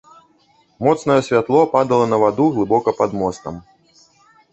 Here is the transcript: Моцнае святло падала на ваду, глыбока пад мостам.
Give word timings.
Моцнае 0.85 1.17
святло 1.27 1.61
падала 1.75 2.05
на 2.13 2.17
ваду, 2.23 2.47
глыбока 2.55 2.95
пад 3.03 3.11
мостам. 3.21 3.61